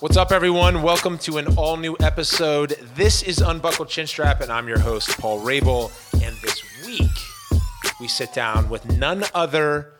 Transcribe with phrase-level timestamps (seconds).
[0.00, 0.82] What's up, everyone?
[0.82, 2.70] Welcome to an all new episode.
[2.96, 5.92] This is Unbuckled Chinstrap, and I'm your host, Paul Rabil.
[6.24, 7.08] And this week,
[8.00, 9.92] we sit down with none other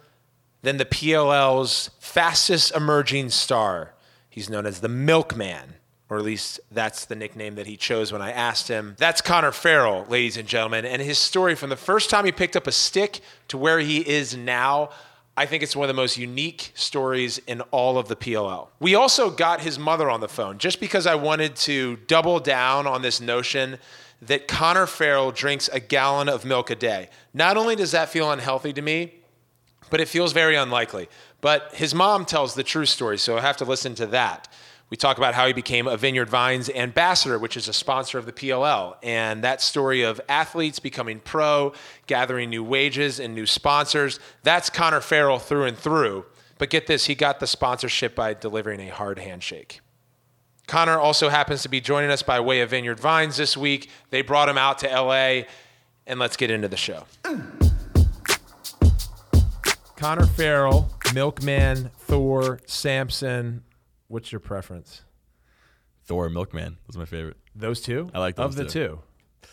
[0.63, 3.95] than the PLL's fastest emerging star.
[4.29, 5.75] He's known as the Milkman,
[6.11, 8.97] or at least that's the nickname that he chose when I asked him.
[8.99, 12.57] That's Connor Farrell, ladies and gentlemen, and his story from the first time he picked
[12.57, 14.91] up a stick to where he is now.
[15.37, 18.69] I think it's one of the most unique stories in all of the PLL.
[18.79, 22.87] We also got his mother on the phone just because I wanted to double down
[22.87, 23.79] on this notion
[24.23, 27.11] that Connor Farrell drinks a gallon of milk a day.
[27.33, 29.15] Not only does that feel unhealthy to me,
[29.91, 31.09] but it feels very unlikely.
[31.41, 34.49] But his mom tells the true story, so I have to listen to that.
[34.95, 38.27] We talk about how he became a Vineyard Vines ambassador, which is a sponsor of
[38.27, 41.73] the PLL, and that story of athletes becoming pro,
[42.07, 44.21] gathering new wages and new sponsors.
[44.45, 46.27] That's Connor Farrell through and through.
[46.59, 49.81] But get this, he got the sponsorship by delivering a hard handshake.
[50.69, 53.91] Connor also happens to be joining us by way of Vineyard Vines this week.
[54.11, 55.49] They brought him out to LA,
[56.07, 57.05] and let's get into the show.
[59.97, 63.65] Connor Farrell, Milkman, Thor, Samson.
[64.09, 65.03] What's your preference?
[66.05, 67.37] Thor Milkman was my favorite.
[67.55, 68.11] Those two?
[68.15, 68.71] I like those Of the two.
[68.71, 69.49] two.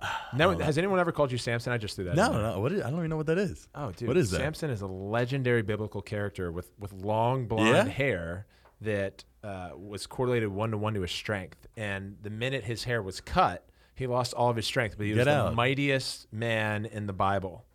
[0.34, 1.72] No, has anyone ever called you Samson?
[1.72, 2.14] I just threw that.
[2.16, 2.42] No, there.
[2.42, 3.68] no, what is, I don't even know what that is.
[3.74, 4.08] Oh, dude.
[4.08, 4.38] what is that?
[4.38, 7.84] Samson is a legendary biblical character with, with long blonde Yeah?
[7.84, 8.46] hair
[8.80, 11.66] that uh, was correlated one to one to his strength.
[11.76, 14.96] And the minute his hair was cut, he lost all of his strength.
[14.96, 17.66] But he was Get the mightiest man in the Bible.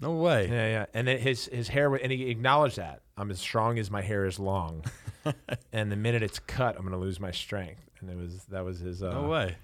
[0.00, 0.48] No way.
[0.48, 0.86] Yeah, yeah.
[0.94, 4.38] And his his hair, and he acknowledged that I'm as strong as my hair is
[4.38, 4.84] long.
[5.72, 7.82] and the minute it's cut, I'm going to lose my strength.
[8.00, 9.02] And it was that was his.
[9.02, 9.56] Uh, No way.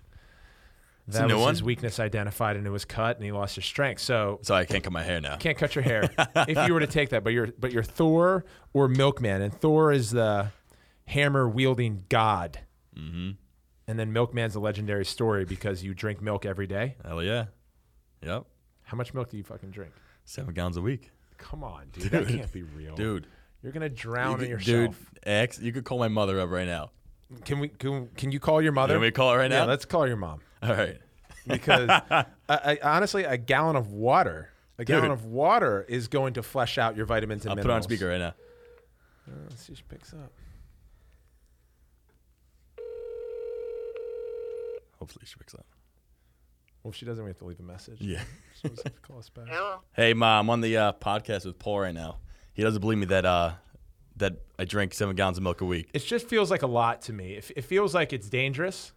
[1.06, 4.00] It's That was his weakness identified, and it was cut, and he lost his strength.
[4.00, 5.36] So So I can't cut my hair now.
[5.36, 7.22] can't cut your hair if you were to take that.
[7.22, 10.48] But you're but you're Thor or Milkman, and Thor is the
[11.06, 12.60] hammer wielding god,
[12.98, 13.30] Mm-hmm.
[13.88, 16.94] and then Milkman's a legendary story because you drink milk every day.
[17.04, 17.46] Hell yeah.
[18.22, 18.44] Yep.
[18.84, 19.92] How much milk do you fucking drink?
[20.24, 21.10] Seven gallons a week.
[21.36, 23.26] Come on, dude, that can't be real, Dude.
[23.64, 24.98] You're gonna drown you in could- yourself.
[25.14, 26.90] Dude, ex, you could call my mother up right now.
[27.46, 28.92] Can we can, can you call your mother?
[28.94, 29.62] Can we to call her right now?
[29.62, 30.98] yeah, let's call your mom All right.
[31.46, 35.12] because I, I, honestly, a gallon of water, a gallon Dude.
[35.12, 38.18] of water is going to flesh out your vitamins and I'll put on speaker right
[38.18, 38.34] now.
[39.26, 40.30] Uh, let's see if she picks up.
[44.98, 45.64] Hopefully she picks up.
[46.82, 48.02] Well, if she doesn't, we have to leave a message.
[48.02, 48.20] Yeah.
[48.62, 49.46] So just to call us back.
[49.48, 49.78] Hello.
[49.94, 52.18] Hey, mom, I'm on the uh, podcast with Paul right now.
[52.54, 53.52] He doesn't believe me that uh,
[54.16, 55.90] that I drink seven gallons of milk a week.
[55.92, 57.34] It just feels like a lot to me.
[57.34, 58.92] It, it feels like it's dangerous.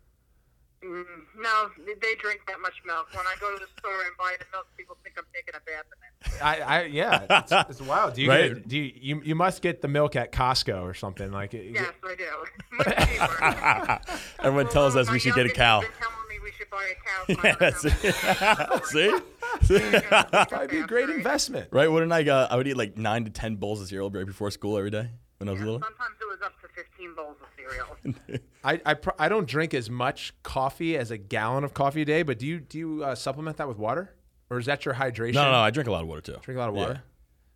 [0.86, 1.04] Mm,
[1.40, 3.08] no, they- they drink that much milk.
[3.14, 5.60] When I go to the store and buy the milk, people think I'm taking a
[5.66, 6.44] bath in it.
[6.44, 8.14] I, I yeah, it's, it's wild.
[8.14, 8.54] Do you, Right.
[8.54, 11.72] get, do you, you you must get the milk at Costco or something like it?
[11.74, 12.26] Yes, I do.
[12.78, 14.18] Much cheaper.
[14.44, 15.82] Everyone tells us we should get a cow.
[15.82, 18.68] has been telling me we should buy a cow.
[18.72, 19.20] Yeah, see?
[19.68, 20.00] See?
[20.48, 21.68] Probably be a great investment.
[21.72, 21.92] right?
[21.92, 22.24] Wouldn't I?
[22.28, 24.90] Uh, I would eat like nine to ten bowls of cereal right before school every
[24.92, 25.80] day when I was little.
[25.82, 28.40] Sometimes it was up to 15 bowls of cereal.
[28.64, 32.06] I I, pr- I don't drink as much coffee as a gallon of coffee a
[32.06, 34.16] day, but do you do you uh, supplement that with water,
[34.50, 35.34] or is that your hydration?
[35.36, 35.58] No, no, no.
[35.60, 36.38] I drink a lot of water too.
[36.42, 37.04] Drink a lot of water.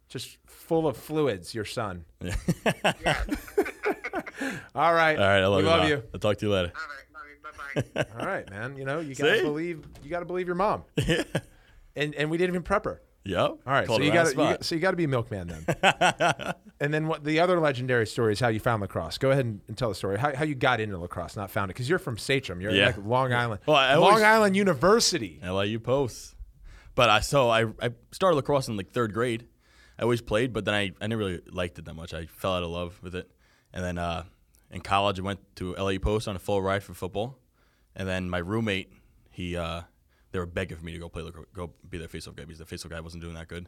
[0.09, 1.55] Just full of fluids.
[1.55, 2.03] Your son.
[2.21, 2.35] Yeah.
[4.75, 5.17] All right.
[5.17, 5.69] All right, I love we you.
[5.69, 6.03] love you.
[6.13, 6.71] I'll talk to you later.
[6.75, 7.23] All right, love
[7.75, 7.83] you.
[7.93, 8.19] Bye-bye.
[8.19, 8.75] All right, man.
[8.77, 9.43] You know you gotta See?
[9.43, 10.83] believe you gotta believe your mom.
[11.95, 13.01] And and we didn't even prep her.
[13.23, 13.37] Yep.
[13.39, 14.65] All right, so you got the to spot.
[14.65, 16.53] so you got to be a milkman then.
[16.79, 17.23] and then what?
[17.23, 19.19] The other legendary story is how you found lacrosse.
[19.19, 20.17] Go ahead and, and tell the story.
[20.17, 22.61] How, how you got into lacrosse, not found it, because you're from Sachem.
[22.61, 22.87] You're Yeah.
[22.87, 23.61] like Long Island.
[23.67, 25.39] Well, I Long always- Island University.
[25.43, 26.35] LIU posts.
[26.95, 29.45] But I so I I started lacrosse in like third grade.
[29.99, 32.13] I always played, but then I, I never really liked it that much.
[32.15, 33.29] I fell out of love with it.
[33.71, 34.23] And then uh,
[34.71, 37.37] in college, I went to LIU Post on a full ride for football.
[37.95, 38.91] And then my roommate,
[39.29, 39.81] he uh,
[40.31, 42.65] they were begging for me to go play go be their faceoff guy because the
[42.65, 43.67] faceoff guy wasn't doing that good.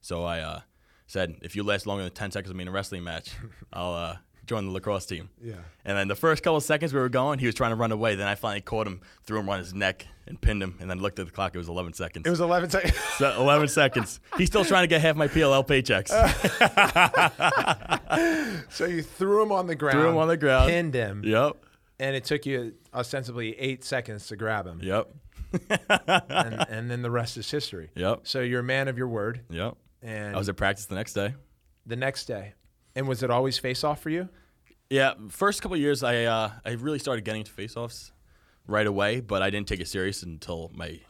[0.00, 0.60] So I uh,
[1.06, 3.32] said, if you last longer than ten seconds with me in a wrestling match,
[3.72, 4.16] I'll uh,
[4.48, 5.28] join the lacrosse team.
[5.40, 5.54] Yeah.
[5.84, 7.92] And then the first couple of seconds we were going, he was trying to run
[7.92, 8.16] away.
[8.16, 10.76] Then I finally caught him, threw him on his neck, and pinned him.
[10.80, 11.54] And then looked at the clock.
[11.54, 12.26] It was 11 seconds.
[12.26, 12.94] It was 11 seconds.
[13.18, 14.20] So 11 seconds.
[14.36, 16.08] He's still trying to get half my PLL paychecks.
[18.72, 19.98] so you threw him on the ground.
[19.98, 20.70] Threw him on the ground.
[20.70, 21.22] Pinned him.
[21.24, 21.56] yep.
[22.00, 24.80] And it took you ostensibly eight seconds to grab him.
[24.80, 25.10] Yep.
[25.88, 27.90] And, and then the rest is history.
[27.94, 28.20] Yep.
[28.24, 29.42] So you're a man of your word.
[29.50, 29.76] Yep.
[30.02, 31.34] And I was at practice the next day.
[31.86, 32.54] the next day.
[32.94, 34.28] And was it always face off for you?
[34.90, 38.10] Yeah, first couple of years, I uh, I really started getting into faceoffs
[38.66, 41.00] right away, but I didn't take it serious until my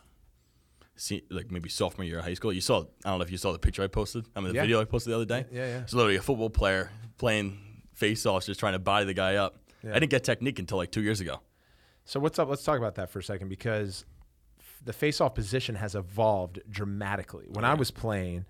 [1.30, 2.52] like maybe sophomore year of high school.
[2.52, 4.24] You saw I don't know if you saw the picture I posted.
[4.34, 4.62] I mean the Yeah.
[4.62, 5.46] video I posted the other day.
[5.52, 5.78] Yeah, yeah.
[5.80, 7.58] It's literally a football player playing
[7.94, 9.58] face offs, just trying to body the guy up.
[9.84, 9.90] Yeah.
[9.94, 11.40] I didn't get technique until like two years ago.
[12.04, 12.48] So what's up?
[12.48, 14.04] Let's talk about that for a second because
[14.84, 17.46] the face-off position has evolved dramatically.
[17.48, 18.46] When I was playing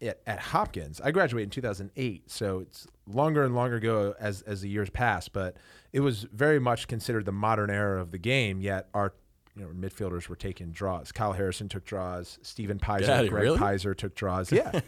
[0.00, 4.60] at, at Hopkins, I graduated in 2008, so it's longer and longer ago as as
[4.60, 5.28] the years pass.
[5.28, 5.56] But
[5.92, 8.60] it was very much considered the modern era of the game.
[8.60, 9.14] Yet our
[9.54, 11.12] you know, midfielders were taking draws.
[11.12, 12.38] Kyle Harrison took draws.
[12.42, 13.58] Stephen Peyser, Greg really?
[13.58, 14.50] Peyser took draws.
[14.52, 14.80] Yeah,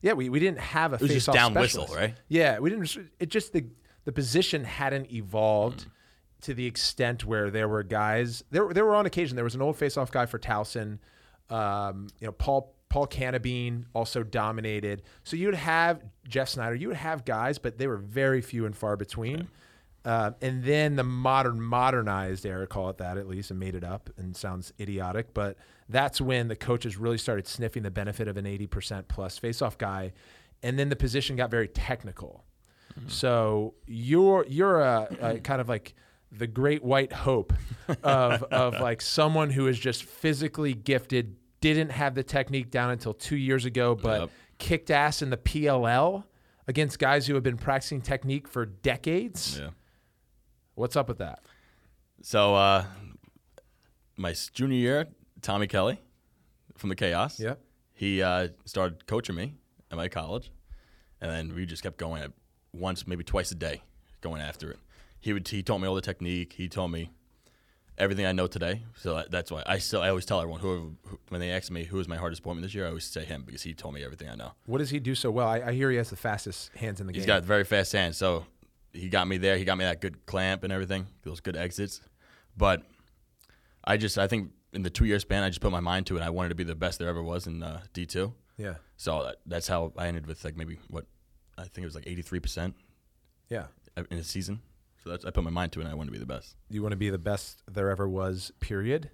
[0.00, 0.12] yeah.
[0.14, 1.90] We, we didn't have a was just down specialist.
[1.90, 2.14] whistle, right?
[2.28, 2.96] Yeah, we didn't.
[3.20, 3.66] It just the
[4.04, 5.90] the position hadn't evolved Mm.
[6.42, 8.44] To the extent where there were guys.
[8.50, 10.98] There there were on occasion there was an old face-off guy for Towson.
[11.50, 15.02] Um, you know, Paul Paul Cantabene also dominated.
[15.24, 16.74] So you'd have Jeff Snyder.
[16.74, 19.48] You would have guys, but they were very few and far between.
[20.04, 23.84] Um, and then the modern, modernized era, call it that at least, and made it
[23.84, 25.58] up and sounds idiotic, but
[25.88, 30.12] that's when the coaches really started sniffing the benefit of an 80% plus face-off guy.
[30.62, 32.44] And then the position got very technical.
[33.06, 35.94] So you're you're a, a kind of like
[36.30, 37.52] the great white hope
[38.02, 43.14] of of like someone who is just physically gifted, didn't have the technique down until
[43.14, 44.30] two years ago, but Yep.
[44.58, 46.24] kicked ass in the PLL
[46.66, 49.58] against guys who have been practicing technique for decades.
[49.58, 49.70] Yeah.
[50.74, 51.40] What's up with that?
[52.22, 52.84] So uh,
[54.16, 55.06] my junior year,
[55.42, 56.00] Tommy Kelly
[56.76, 57.38] from the Chaos.
[57.40, 57.60] Yep.
[57.94, 59.54] He uh, started coaching me
[59.90, 60.50] at my college,
[61.20, 62.30] and then we just kept going at
[62.72, 63.82] once, maybe twice a day,
[64.20, 64.78] going after it.
[65.20, 66.52] He would he taught me all the technique.
[66.54, 67.10] He told me
[67.96, 68.84] everything I know today.
[68.96, 71.70] So that- that's why I still I always tell everyone whoever who, when they ask
[71.70, 73.94] me who was my hardest opponent this year, I always say him because he told
[73.94, 74.52] me everything I know.
[74.66, 75.48] What does he do so well?
[75.48, 77.34] I, I hear he has the fastest hands in the He's game.
[77.34, 78.46] He's got very fast hands, so
[78.92, 79.56] he got me there.
[79.58, 82.00] He got me that good clamp and everything, those good exits.
[82.56, 82.82] But
[83.84, 86.16] I just, I think in the two year span, I just put my mind to
[86.16, 86.22] it.
[86.22, 88.32] I wanted to be the best there ever was in uh, D two.
[88.56, 91.06] yeah, So that, that's how I ended with like maybe what
[91.56, 92.76] I think it was like eighty three percent
[93.48, 93.64] yeah.
[94.10, 94.60] in a season.
[95.04, 95.84] So that's I put my mind to it.
[95.84, 96.56] and I want to be the best.
[96.70, 98.52] You want to be the best there ever was.
[98.60, 99.10] Period.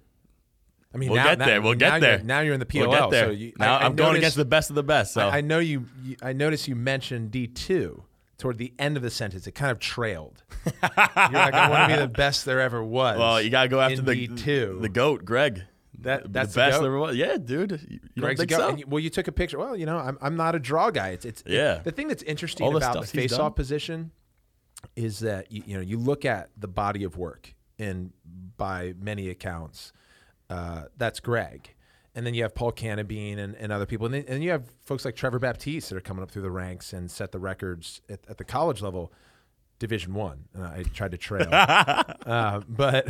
[0.93, 1.61] I mean, We'll now, get now- there.
[1.61, 2.19] We'll now get there.
[2.23, 2.87] Now you're in the PLL.
[2.87, 3.25] We'll get there.
[3.25, 5.13] So you, now I, am going against the best of the best.
[5.13, 6.15] So I, I know you, you.
[6.23, 8.03] I noticed you mentioned D two
[8.37, 9.45] toward the end of the sentence.
[9.45, 10.43] It kind of trailed.
[10.65, 13.17] You're like, I want to be the best there ever was.
[13.17, 14.81] well, you gotta go after the D2.
[14.81, 15.63] the goat, Greg.
[15.99, 17.15] That- that's the the best there ever was.
[17.15, 17.99] Yeah, dude.
[18.15, 18.77] You, Greg's go- so?
[18.87, 19.57] well, you took a picture.
[19.57, 21.09] Well, you know, I'm, I'm not a draw guy.
[21.09, 21.79] It's it's Yeah.
[21.83, 24.11] the thing that's interesting All about the stuff he's face-off position
[24.95, 28.11] is that you, you know you look at the body of work, and
[28.57, 29.91] by many accounts,
[30.49, 31.71] uh, that's Greg.
[32.17, 34.05] And then you have Paul Cantabene and, and other people.
[34.05, 36.51] And then, and you have folks like Trevor Baptiste that are coming up through the
[36.51, 39.11] ranks and set the records at, at the college level,
[39.79, 40.45] Division One.
[40.53, 41.49] And I tried to trail.
[41.51, 43.09] uh, but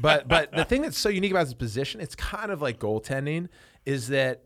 [0.00, 3.48] but but the thing that's so unique about this position, it's kind of like goaltending,
[3.84, 4.44] is that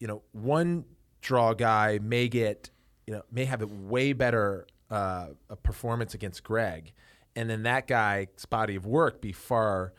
[0.00, 0.84] you know one
[1.20, 2.70] draw guy may get
[3.06, 6.92] you know may have a way better uh, a performance against Greg,
[7.34, 9.92] and then that guy's body of work be far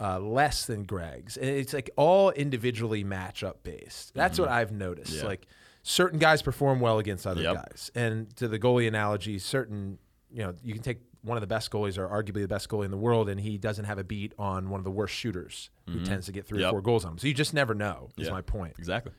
[0.00, 1.36] uh, less than Greg's.
[1.36, 4.14] And it's like all individually matchup based.
[4.14, 5.14] That's what I've noticed.
[5.14, 5.24] Yeah.
[5.24, 5.46] Like
[5.82, 7.54] certain guys perform well against other Yep.
[7.54, 9.98] guys, and to the goalie analogy, certain
[10.30, 12.84] you know you can take one of the best goalies or arguably the best goalie
[12.84, 15.70] in the world, and he doesn't have a beat on one of the worst shooters
[15.88, 17.18] who tends to get three or four goals on him.
[17.18, 18.10] So you just never know.
[18.18, 18.74] Is my point.
[18.78, 19.12] exactly.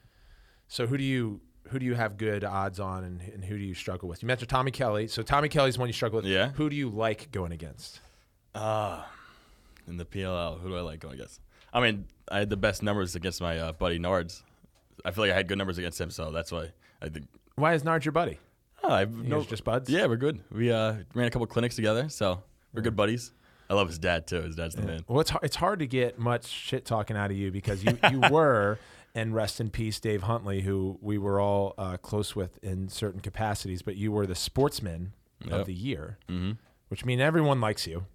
[0.67, 3.63] So who do you who do you have good odds on, and, and who do
[3.63, 4.21] you struggle with?
[4.21, 5.07] You mentioned Tommy Kelly.
[5.07, 6.25] So Tommy Kelly's one you struggle with.
[6.25, 6.51] Yeah.
[6.51, 7.99] Who do you like going against?
[8.53, 9.09] Ah,
[9.87, 11.41] in the PLL, who do I like going against?
[11.73, 14.41] I mean, I had the best numbers against my uh, buddy Nards.
[15.03, 17.27] I feel like I had good numbers against him, so that's why I think.
[17.55, 18.39] Why is Nards your buddy?
[18.83, 19.89] Oh, I no, just buds?
[19.89, 20.39] Yeah, we're good.
[20.51, 22.43] We uh, ran a couple clinics together, so
[22.73, 23.31] we're good buddies.
[23.69, 24.41] I love his dad too.
[24.41, 25.03] His dad's the man.
[25.07, 27.97] Well, it's hard, it's hard to get much shit talking out of you because you,
[28.11, 28.77] you were,
[29.15, 33.21] and rest in peace, Dave Huntley, who we were all uh, close with in certain
[33.21, 35.13] capacities, but you were the sportsman
[35.49, 36.51] of the year, hmm
[36.89, 38.05] which means everyone likes you.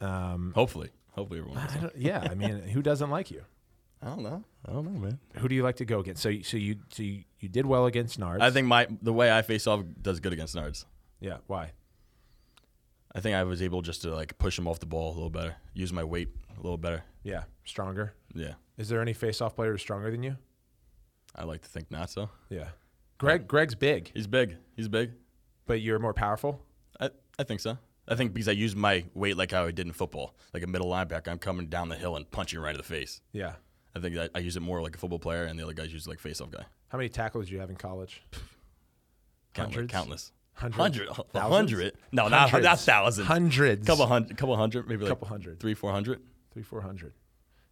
[0.00, 1.58] Um, Hopefully, hopefully everyone.
[1.58, 1.82] I Likes him.
[1.82, 3.42] don't, yeah, I mean, who doesn't like you?
[4.02, 4.44] I don't know.
[4.66, 5.18] I don't know, man.
[5.36, 6.22] Who do you like to go against?
[6.22, 8.40] So, you- so you, so you, you did well against Nards.
[8.40, 10.84] I think my the way I face off does good against Nards.
[11.20, 11.38] Yeah.
[11.46, 11.72] Why?
[13.14, 15.30] I think I was able just to like push him off the ball a little
[15.30, 16.28] better, use my weight
[16.58, 17.04] a little better.
[17.22, 17.44] Yeah.
[17.64, 18.12] Stronger.
[18.34, 20.36] Yeah, Is there any face-off player stronger than you?
[21.36, 22.30] I like to think not so.
[22.48, 22.68] Yeah.
[23.18, 23.46] Greg.
[23.46, 24.56] Greg's big, He's big.
[24.76, 25.12] He's big.
[25.66, 26.60] but you're more powerful.
[27.00, 27.78] I, I think so.
[28.06, 30.66] I think because I use my weight like how I did in football, like a
[30.66, 33.20] middle linebacker, I'm coming down the hill and punching right in the face.
[33.32, 33.54] Yeah.
[33.96, 35.92] I think that I use it more like a football player, and the other guys
[35.92, 36.64] use it like face-off guy.
[36.88, 38.22] How many tackles do you have in college?
[39.54, 39.86] Countless.
[39.90, 40.32] Countless.
[40.54, 41.08] Hundred.
[41.34, 41.92] Hundred.
[42.12, 42.64] No, not, Hundreds.
[42.64, 43.26] not thousands.
[43.26, 43.86] Hundreds.
[43.86, 44.36] Couple hundred.
[44.36, 44.88] Couple hundred.
[44.88, 45.58] Maybe like Couple hundred.
[45.60, 46.20] three, four hundred.
[46.52, 47.12] Three, four hundred.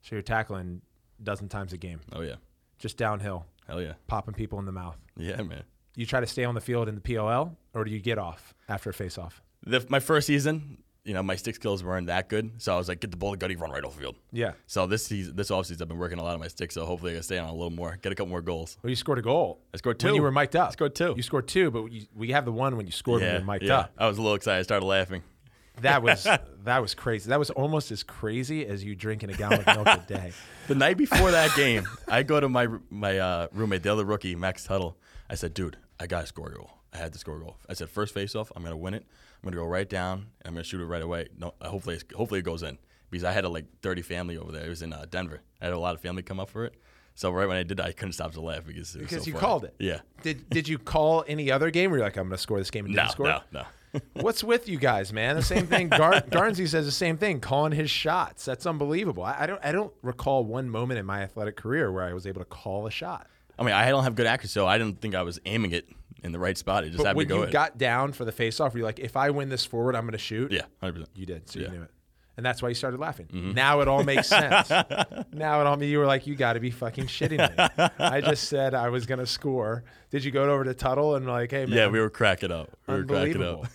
[0.03, 0.83] So you're tackling
[1.25, 2.37] dozen times a game, Oh yeah.
[2.79, 3.95] just downhill, Hell yeah.
[4.07, 4.97] popping people in the mouth.
[5.17, 5.63] Yeah, man.
[5.95, 8.55] You try to stay on the field in the POL, or do you get off
[8.69, 9.43] after a face-off?
[9.65, 12.89] The, my first season, you know, my stick skills weren't that good, so I was
[12.89, 14.17] like, get the ball, gutty, run right off the field.
[14.33, 14.53] Yeah.
[14.67, 17.13] So this season, this offseason, I've been working a lot on my stick, so hopefully
[17.13, 18.79] I can stay on a little more, get a couple more goals.
[18.83, 19.61] Well, you scored a goal.
[19.75, 20.07] I scored two.
[20.09, 20.69] When you were mic'd up.
[20.69, 21.13] I scored two.
[21.17, 23.45] You scored two, but you, we have the one when you scored when yeah, you
[23.45, 23.79] were mic'd yeah.
[23.81, 23.93] up.
[23.99, 24.61] I was a little excited.
[24.61, 25.23] I started laughing.
[25.81, 26.25] That was
[26.65, 27.31] that was crazy.
[27.31, 30.33] That was almost as crazy as you drinking a gallon of milk a day.
[30.69, 34.37] The night before that game, I go to my my uh, roommate, the other rookie,
[34.37, 34.97] Max Tuttle.
[35.29, 36.71] I said, dude, I got to score a goal.
[36.95, 37.57] I had to score a goal.
[37.69, 39.05] I said, first face off, I'm going to win it.
[39.05, 41.27] I'm going to go right down, and I'm going to shoot it right away.
[41.37, 42.79] No, uh, hopefully, hopefully it goes in
[43.11, 44.65] because I had a like 30 family over there.
[44.65, 45.41] It was in uh, Denver.
[45.61, 46.75] I had a lot of family come up for it.
[47.17, 49.25] So right when I did that, I couldn't stop to laugh because it was Because
[49.25, 49.41] so you funny.
[49.41, 49.75] called it.
[49.81, 49.99] Yeah.
[50.23, 52.71] Did did you call any other game where you're like, I'm going to score this
[52.71, 53.27] game and No, didn't score?
[53.27, 53.65] no, no.
[54.15, 55.37] What's with you guys, man?
[55.37, 55.89] The same thing.
[55.89, 58.45] Gar- Garnsey says the same thing, calling his shots.
[58.45, 59.23] That's unbelievable.
[59.23, 62.27] I, I don't I don't recall one moment in my athletic career where I was
[62.27, 63.27] able to call a shot.
[63.59, 65.87] I mean, I don't have good accuracy, so I didn't think I was aiming it
[66.23, 66.85] in the right spot.
[66.85, 67.51] It just But happened when to go you in.
[67.51, 70.19] got down for the face-off, you're like, if I win this forward, I'm going to
[70.19, 70.51] shoot.
[70.53, 71.07] yeah, 100%.
[71.15, 71.67] You did, so Yeah.
[71.67, 71.91] You knew it.
[72.37, 73.29] And that's why you started laughing.
[73.33, 74.71] Now it all makes sense.
[75.33, 77.91] now it all you were like, you got to be fucking shitting me.
[77.99, 79.85] I just said I was gonna score.
[80.11, 81.77] Did you go over to Tuttle and like, hey man?
[81.77, 82.71] Yeah, we were cracking up.
[82.87, 83.67] We were cracking up.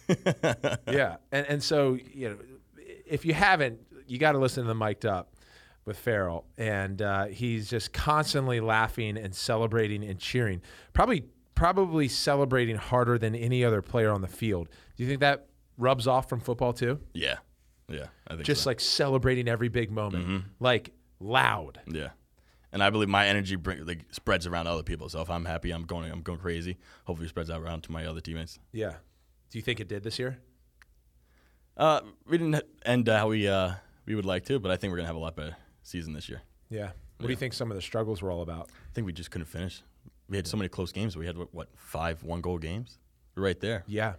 [0.88, 2.38] Yeah, and and so you know,
[3.06, 5.34] if you haven't, you got to listen to the mic'd up
[5.86, 10.62] with Farrell, and uh, he's just constantly laughing and celebrating and cheering.
[10.94, 14.70] Probably probably celebrating harder than any other player on the field.
[14.96, 15.48] Do you think that
[15.78, 17.00] rubs off from football too?
[17.14, 17.38] Yeah,
[17.90, 18.08] yeah.
[18.28, 18.70] I think just so.
[18.70, 21.80] like celebrating every big moment, like loud.
[21.88, 22.10] Yeah,
[22.72, 25.10] and I believe my energy bring, like spreads around other people.
[25.10, 26.78] So if I'm happy, I'm going, I'm going crazy.
[27.06, 28.60] Hopefully, it spreads out around to my other teammates.
[28.72, 28.96] Yeah.
[29.50, 30.40] Do you think it did this year?
[31.78, 33.74] Uh, we didn't end uh, how we uh
[34.06, 36.28] we would like to, but I think we're gonna have a lot better season this
[36.28, 36.42] year.
[36.70, 36.92] Yeah.
[37.18, 38.70] What do you think some of the struggles were all about?
[38.70, 39.82] I think we just couldn't finish.
[40.30, 41.16] We had so many close games.
[41.18, 43.00] We had what, what five one goal games.
[43.36, 43.84] Right there.
[43.88, 44.14] Yeah.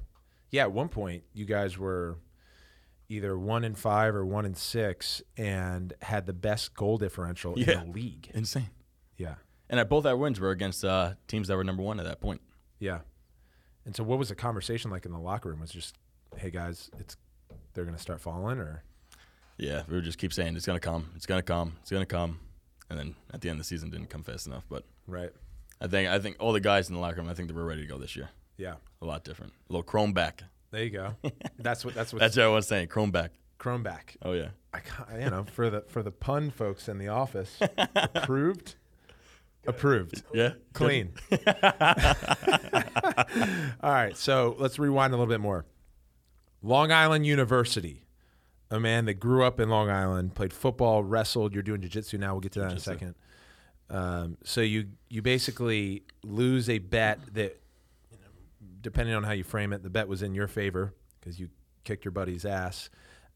[0.50, 0.62] Yeah.
[0.62, 2.16] At one point, you guys were
[3.08, 7.80] either one in five or one in six and had the best goal differential Yeah.
[7.82, 8.30] in the league.
[8.34, 8.70] Insane.
[9.16, 9.36] Yeah.
[9.70, 12.20] And at both our wins were against uh, teams that were number one at that
[12.20, 12.40] point.
[12.78, 13.00] Yeah.
[13.84, 15.60] And so, what was the conversation like in the locker room?
[15.60, 15.96] Was just,
[16.36, 17.16] hey guys, it's
[17.72, 18.82] they're going to start falling, or
[19.56, 22.40] Yeah, we would just keep saying it's gonna come, it's gonna come, it's gonna come,
[22.90, 24.64] and then at the end of the season, didn't come fast enough.
[24.68, 25.30] But right?
[25.80, 27.64] I think I think all the guys in the locker room, I think they were
[27.64, 28.28] ready to go this year.
[28.56, 28.74] Yeah.
[29.00, 29.52] A lot different.
[29.68, 30.42] A little chrome back.
[30.70, 31.14] There you go.
[31.58, 32.88] That's what that's what That's what I was saying.
[32.88, 33.32] Chrome back.
[33.58, 34.16] Chrome back.
[34.22, 34.48] Oh yeah.
[34.72, 37.58] I ca- you know for the for the pun folks in the office
[37.96, 38.74] approved
[39.66, 40.52] approved Yeah.
[40.74, 41.12] clean
[43.82, 45.64] all right so let's rewind a little bit more
[46.62, 48.04] long island university
[48.70, 52.32] a man that grew up in long island played football wrestled you're doing jiu-jitsu now
[52.34, 53.14] we'll get to that in a second
[53.90, 57.58] um, so you you basically lose a bet that you know,
[58.80, 61.48] depending on how you frame it the bet was in your favor because you
[61.84, 62.90] kicked your buddy's ass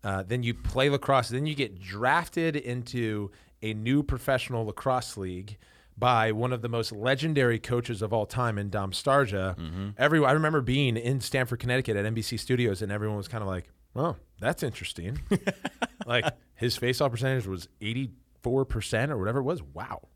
[0.04, 1.28] uh, then you play lacrosse.
[1.28, 3.30] Then you get drafted into
[3.62, 5.58] a new professional lacrosse league
[5.96, 9.56] by one of the most legendary coaches of all time in Dom Starsia.
[9.96, 13.48] Everyone, I remember being in Stamford, Connecticut at NBC Studios, and everyone was kind of
[13.48, 15.20] like, "Oh, that's interesting."
[16.06, 16.24] like
[16.56, 19.62] his face-off percentage was eighty-four percent or whatever it was.
[19.62, 20.08] Wow,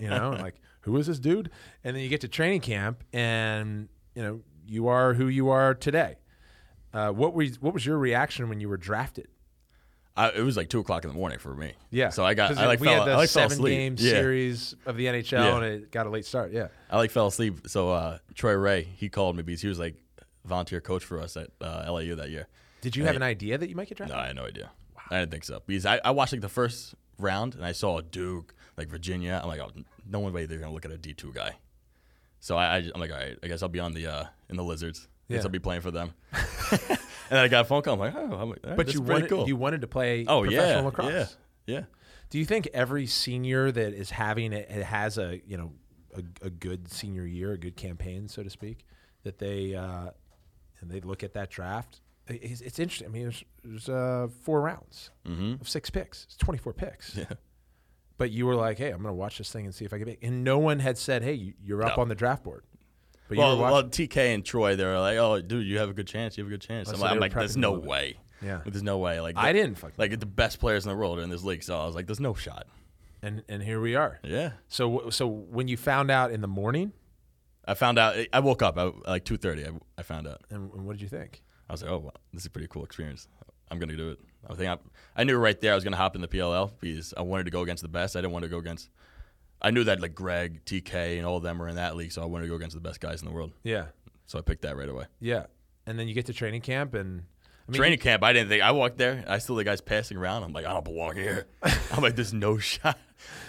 [0.00, 1.50] you know, like who is this dude?
[1.84, 5.74] And then you get to training camp, and you know you are who you are
[5.74, 6.16] today.
[6.92, 9.28] Uh, what was what was your reaction when you were drafted?
[10.16, 11.72] I, it was like two o'clock in the morning for me.
[11.90, 14.10] Yeah, So I got I like we fell, had the I like seven game yeah.
[14.12, 15.56] series of the NHL Yeah.
[15.56, 16.52] and it got a late start.
[16.52, 17.66] Yeah, I like fell asleep.
[17.66, 19.96] So uh, Troy Reh he called me because he was like
[20.44, 22.46] volunteer coach for us at uh, LAU that year.
[22.80, 23.08] did you Hey.
[23.08, 24.16] have an idea that you might get drafted?
[24.16, 24.22] No.
[24.22, 24.70] I had no idea.
[25.10, 28.00] I didn't think so because I, I watched like the first round and I saw
[28.00, 29.40] Duke like Virginia.
[29.42, 29.72] I'm like, oh,
[30.08, 31.56] no one way they're gonna look at a D two guy.
[32.44, 34.56] So I, I am like, all right, I guess I'll be on the uh, in
[34.56, 35.08] the Lizards.
[35.30, 36.12] I guess I'll be playing for them.
[36.70, 36.98] and
[37.30, 37.94] then I got a phone call.
[37.94, 39.46] I'm like, oh, I'm like, right, but you wanted cool.
[39.48, 41.36] you wanted to play oh professional yeah, lacrosse.
[41.66, 41.84] yeah, yeah.
[42.28, 45.72] Do you think every senior that is having it, it has a you know
[46.14, 48.84] a, a good senior year, a good campaign, so to speak,
[49.22, 50.10] that they uh,
[50.82, 52.02] and they look at that draft?
[52.28, 53.08] It's, it's interesting.
[53.08, 55.62] I mean, there's, there's uh, four rounds Mm-hmm.
[55.62, 56.24] of six picks.
[56.24, 57.16] It's 24 picks.
[57.16, 57.24] Yeah.
[58.16, 59.98] But you were like, hey, I'm going to watch this thing and see if I
[59.98, 60.22] can make.
[60.22, 62.02] And no one had said, hey, you- you're up No.
[62.02, 62.62] on the draft board.
[63.28, 63.82] But Well, you were well.
[63.84, 66.36] TK and Troy, they were like, "Oh, dude, you have a good chance.
[66.36, 67.78] You have a good chance." I'm so like, I'm like, "There's prepping you a no
[67.80, 68.16] way.
[68.42, 68.60] yeah.
[68.66, 69.94] There's no way." Like, I didn't fucking.
[69.96, 72.06] Like the best players in the world are in this league, so I was like,
[72.06, 72.66] "There's no shot."
[73.22, 74.20] and and here we are.
[74.22, 74.52] Yeah.
[74.68, 76.92] So so when you found out in the morning,
[77.66, 78.14] I found out.
[78.30, 79.64] I woke up at like two thirty.
[79.64, 80.42] I, I found out.
[80.50, 81.42] and, and what did you think?
[81.70, 83.26] I was like, "Oh, wow, this is a pretty cool experience."
[83.70, 84.18] I'm gonna do it.
[84.48, 87.14] I think I, I knew right there I was gonna hop in the PLL because
[87.16, 88.16] I wanted to go against the best.
[88.16, 88.90] I didn't want to go against.
[89.62, 92.22] I knew that like Greg, TK, and all of them were in that league, so
[92.22, 93.52] I wanted to go against the best guys in the world.
[93.62, 93.86] Yeah.
[94.26, 95.06] So I picked that right away.
[95.20, 95.46] Yeah.
[95.86, 97.24] And then you get to training camp and
[97.66, 99.24] I mean, Training camp, I didn't think I walked there.
[99.26, 100.42] I saw the guys passing around.
[100.42, 101.46] I'm like, I don't belong here.
[101.92, 102.98] I'm like, there's no shot.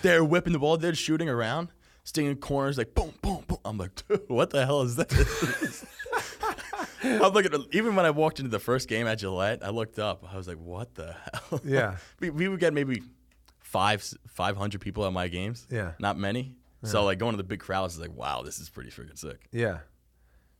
[0.03, 0.77] They're whipping the ball.
[0.77, 1.67] They're shooting around,
[2.05, 3.57] staying in corners, like boom, boom, boom.
[3.65, 5.85] I'm like, dude, what the hell is this?
[7.23, 7.65] I'm looking.
[7.71, 10.23] Even when I walked into the first game at Gillette, I looked up.
[10.31, 11.61] I was like, what the hell?
[11.65, 11.97] Yeah.
[12.19, 13.01] we, we would get maybe
[13.59, 15.67] five, 500 people at my games.
[15.69, 15.93] Yeah.
[15.99, 16.55] Not many.
[16.83, 19.47] So like going to the big crowds is like, wow, this is pretty freaking sick.
[19.51, 19.79] Yeah.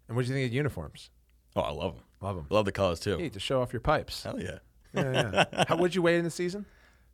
[0.08, 1.12] And what do you think of uniforms?
[1.56, 2.04] Oh, I love them.
[2.20, 2.48] Love them.
[2.50, 3.18] Love the colors too.
[3.18, 4.24] Hey, to show off your pipes.
[4.24, 4.58] Hell yeah.
[4.94, 5.66] Yeah, yeah.
[5.68, 6.66] How would you weigh in the season?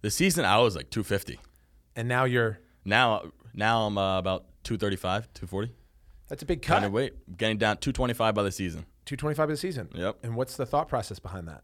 [0.02, 1.40] The season I was like 250.
[1.98, 5.74] And now you're Now, now I'm uh, about 235, 240
[6.30, 6.76] that's a big cut.
[6.76, 7.14] kind of weight.
[7.38, 8.86] Getting down 225 by the season.
[9.06, 9.90] 225 of the season.
[9.94, 10.18] Yep.
[10.24, 11.64] And what's the thought process behind that?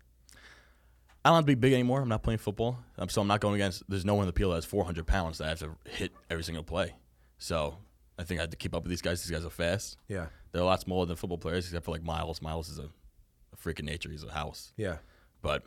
[1.24, 2.02] I don't have to be big anymore.
[2.02, 3.84] I'm not playing football, um, so I'm not going against.
[3.90, 6.14] There's no one in the PL that has 400 pounds that I have to hit
[6.30, 6.94] every single play.
[7.38, 7.78] So
[8.18, 9.22] I think I have to keep up with these guys.
[9.24, 9.98] These guys are fast.
[10.08, 10.28] Yeah.
[10.52, 12.42] They're a lot smaller than football players, except for like Miles.
[12.42, 12.84] Miles is a,
[13.54, 14.10] a freaking nature.
[14.10, 14.72] He's a house.
[14.78, 14.98] Yeah.
[15.42, 15.64] But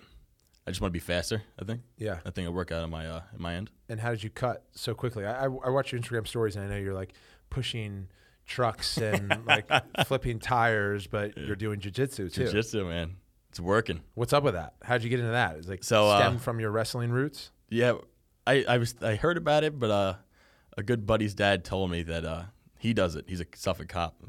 [0.66, 1.42] I just want to be faster.
[1.60, 1.82] I think.
[1.98, 2.20] Yeah.
[2.24, 3.70] I think I work out on my uh, in my end.
[3.88, 5.26] And how did you cut so quickly?
[5.26, 7.12] I, I, I watch your Instagram stories and I know you're like
[7.50, 8.08] pushing
[8.50, 9.71] trucks and like
[10.07, 12.45] flipping tires, but you're doing jujitsu too.
[12.45, 13.16] Jiu-jitsu, man,
[13.49, 14.02] it's working.
[14.14, 14.75] What's up with that?
[14.83, 15.57] How'd you get into that?
[15.57, 17.50] Is like So, uh, stem from your wrestling roots?
[17.71, 17.95] Yeah,
[18.47, 20.14] I, I was I heard about it, but uh,
[20.76, 22.42] a good buddy's dad told me that uh,
[22.78, 23.25] he does it.
[23.28, 24.23] He's a Suffolk cop,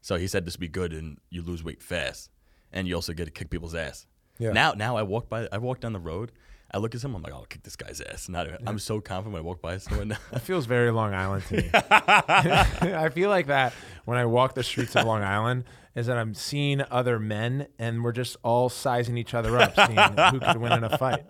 [0.00, 2.30] so he said this would be good and you lose weight fast,
[2.72, 4.06] and you also get to kick people's ass.
[4.38, 4.52] Yeah.
[4.52, 6.32] Now, now I walk by, I walk down the road,
[6.74, 8.28] I look at him, I'm like, I'll kick this guy's ass.
[8.28, 10.18] Not, I'm so confident when I walk by someone.
[10.32, 11.70] It feels very Long Island to me.
[11.74, 13.72] I feel like that
[14.06, 15.62] when I walk the streets of Long Island
[15.94, 19.96] is that I'm seeing other men and we're just all sizing each other up, seeing
[19.96, 21.22] who could win in a fight.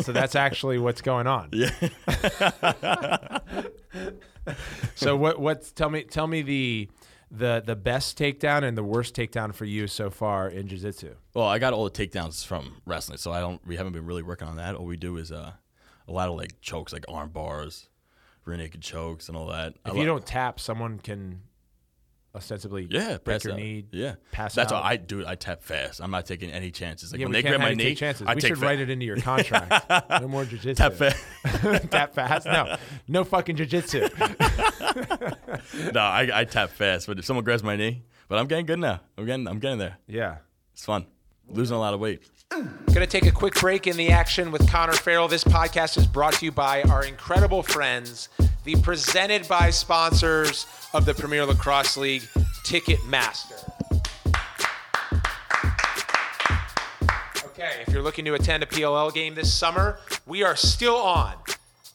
[0.00, 1.50] So that's actually what's going on.
[1.52, 1.68] yeah.
[4.94, 6.88] So what what's tell me tell me the
[7.30, 11.14] the the best takedown and the worst takedown for you so far in jiu-jitsu.
[11.34, 13.60] Well, I got all the takedowns from wrestling, so I don't.
[13.66, 14.74] We haven't been really working on that.
[14.74, 15.52] All we do is uh,
[16.06, 17.88] a lot of like chokes, like arm bars,
[18.44, 19.74] rear naked chokes, and all that.
[19.84, 21.42] If li- you don't tap, someone can
[22.34, 23.58] ostensibly Yeah, break pass your out.
[23.58, 23.84] knee.
[23.90, 24.82] Yeah, pass That's out.
[24.84, 25.26] why I do.
[25.26, 26.00] I tap fast.
[26.00, 27.10] I'm not taking any chances.
[27.12, 28.26] Like Yeah, when we they grab my knee, chances.
[28.26, 29.90] I we should write it into your contract.
[30.22, 30.76] no more jujitsu.
[30.76, 31.24] tap fast.
[31.90, 32.46] tap fast.
[32.46, 32.76] No,
[33.08, 34.08] no fucking jujitsu.
[35.92, 37.06] no, I, I tap fast.
[37.06, 39.00] But if someone grabs my knee, but I'm getting good now.
[39.16, 39.46] I'm getting.
[39.48, 39.96] I'm getting there.
[40.06, 40.36] yeah.
[40.74, 41.06] It's fun.
[41.50, 42.22] Losing a lot of weight.
[42.50, 45.26] Going to take a quick break in the action with Connor Farrell.
[45.28, 48.28] This podcast is brought to you by our incredible friends,
[48.64, 52.22] the presented by sponsors of the Premier Lacrosse League,
[52.64, 53.58] Ticketmaster.
[57.46, 61.34] Okay, if you're looking to attend a PLL game this summer, we are still on.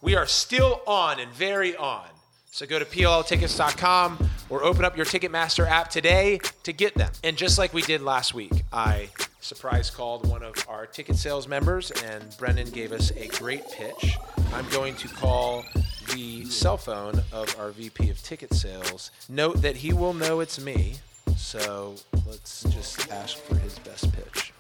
[0.02, 2.08] We are still on and very on.
[2.54, 7.12] So go to PLLtickets.com or open up your Ticketmaster app today to get them.
[7.24, 11.48] And just like we did last week, I surprise called one of our ticket sales
[11.48, 14.20] members, and Brendan gave us a great pitch.
[14.54, 15.66] I'm going to call
[16.14, 19.10] the cell phone of our VP of ticket sales.
[19.28, 20.98] Note that he will know it's me.
[21.36, 21.96] So
[22.28, 24.54] let's just ask for his best pitch.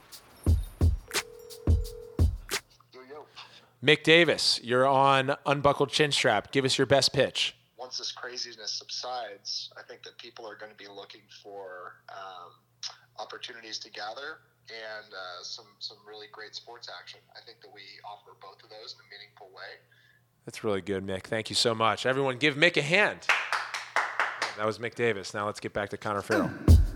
[3.84, 6.51] Mick Davis, you're on Unbuckled Chin Strap.
[6.51, 7.56] Give us your best pitch.
[7.93, 12.51] Once this craziness subsides, I think that people are going to be looking for um,
[13.19, 17.19] opportunities to gather and uh, some some really great sports action.
[17.36, 19.77] I think that we offer both of those in a meaningful way.
[20.45, 21.25] That's really good, Mick.
[21.25, 22.08] Thank you so much.
[22.08, 23.19] Everyone, give Mick a hand.
[24.58, 25.36] That was Mick Davis.
[25.36, 26.49] Now let's get back to Connor Farrell.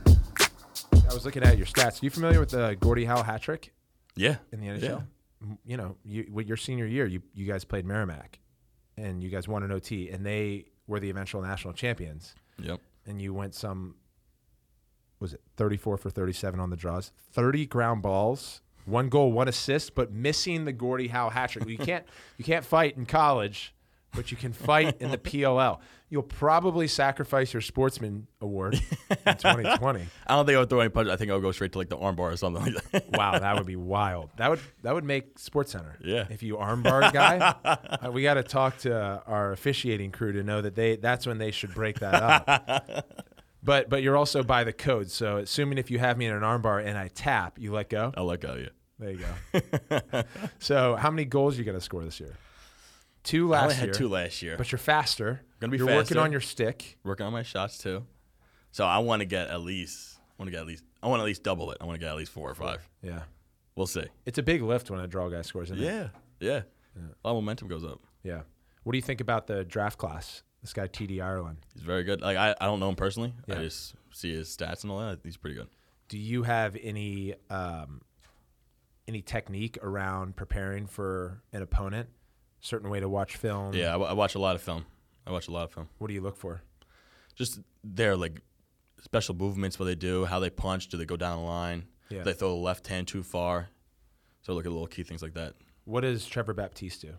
[0.08, 2.02] I was looking at your stats.
[2.02, 3.72] Are you familiar with the Gordie Howe hat trick
[4.16, 4.38] Yeah.
[4.52, 4.82] in the NHL?
[4.82, 5.48] Yeah.
[5.64, 8.40] You know, you, with your senior year, you, you guys played Merrimack,
[8.98, 12.36] and you guys won an OT, and they were the eventual national champions.
[12.60, 12.80] Yep.
[13.06, 13.96] And you went some,
[15.20, 19.96] was it 34 for 37 on the draws, 30 ground balls, one goal, one assist,
[19.96, 21.68] but missing the Gordie Howe hat trick.
[21.68, 22.06] You can't
[22.38, 23.74] you can't fight in college,
[24.14, 25.80] but you can fight in the PLL.
[26.10, 30.08] You'll probably sacrifice your sportsman award in 2020.
[30.28, 31.10] I don't think I would throw any punch.
[31.10, 33.12] I think I would go straight to like the armbar or something like that.
[33.12, 34.30] Wow, that would be wild.
[34.38, 35.98] That would that would make Sports Center.
[36.02, 36.26] Yeah.
[36.30, 37.38] If you armbar a guy,
[38.02, 41.40] uh, we got to talk to our officiating crew to know that they that's when
[41.40, 43.06] they should break that up.
[43.62, 45.12] but but you're also by the code.
[45.12, 48.14] So assuming if you have me in an armbar and I tap, you let go.
[48.16, 48.56] I'll let go.
[48.56, 48.70] Yeah.
[49.00, 49.26] There you
[49.62, 50.24] go.
[50.60, 52.34] so how many goals are you going to score this year?
[53.28, 53.94] Two I last only had year.
[53.94, 54.56] two last year.
[54.58, 55.42] But you're faster.
[55.60, 56.98] Gonna be You're working on your stick.
[57.04, 58.06] Working on my shots too.
[58.72, 60.18] So I want to get at least.
[60.18, 60.86] I want to get at least.
[61.04, 61.78] I want to at least double it.
[61.82, 62.88] I want to get at least four or five.
[63.02, 63.24] Yeah.
[63.76, 64.06] We'll see.
[64.26, 65.86] It's a big lift when a draw guy scores, isn't it?
[65.86, 66.08] Yeah,
[66.40, 66.62] yeah.
[66.96, 68.00] A lot of momentum goes up.
[68.24, 68.42] Yeah.
[68.84, 70.42] What do you think about the draft class?
[70.62, 71.58] This guy TD Ireland.
[71.74, 72.22] He's very good.
[72.22, 73.34] Like I, I don't know him personally.
[73.46, 73.60] Yeah.
[73.60, 75.20] I just see his stats and all that.
[75.24, 75.68] He's pretty good.
[76.08, 78.02] Do you have any um,
[79.06, 82.08] any technique around preparing for an opponent?
[82.60, 83.74] Certain way to watch film.
[83.74, 84.86] Yeah, I, w- I watch a lot of film.
[85.26, 85.90] I watch a lot of film.
[85.98, 86.62] What do you look for?
[87.36, 88.42] Just their like
[89.04, 91.86] special movements, what they do, how they punch, do they go down the line?
[92.10, 92.20] Yeah.
[92.20, 93.70] Do they throw the left hand too far?
[94.42, 95.54] So look at little key things like that.
[95.86, 97.14] What does Trevor Baptiste do?